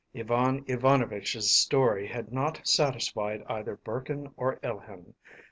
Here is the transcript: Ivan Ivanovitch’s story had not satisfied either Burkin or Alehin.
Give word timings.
Ivan 0.15 0.65
Ivanovitch’s 0.67 1.51
story 1.51 2.07
had 2.07 2.33
not 2.33 2.59
satisfied 2.65 3.43
either 3.47 3.75
Burkin 3.75 4.33
or 4.35 4.55
Alehin. 4.63 5.13